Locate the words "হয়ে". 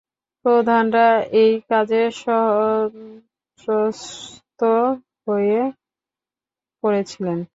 5.27-5.59